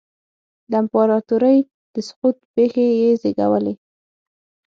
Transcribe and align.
د 0.69 0.73
امپراتورۍ 0.81 1.57
د 1.93 1.95
سقوط 2.07 2.37
پېښې 2.55 2.85
یې 2.99 3.09
وزېږولې. 3.13 3.73